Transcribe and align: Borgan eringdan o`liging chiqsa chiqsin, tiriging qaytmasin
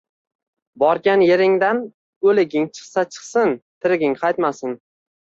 Borgan 0.83 1.23
eringdan 1.25 1.81
o`liging 2.31 2.65
chiqsa 2.77 3.03
chiqsin, 3.17 3.53
tiriging 3.85 4.15
qaytmasin 4.23 4.75